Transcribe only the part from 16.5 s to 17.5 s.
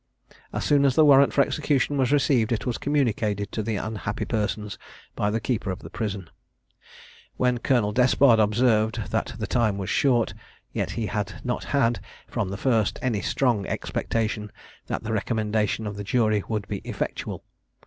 be effectual.